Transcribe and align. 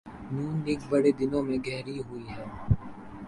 نون 0.33 0.53
لیگ 0.65 0.81
برے 0.89 1.11
دنوں 1.19 1.43
میں 1.47 1.57
گھری 1.67 1.97
ہوئی 2.07 2.25
ہے۔ 2.29 2.45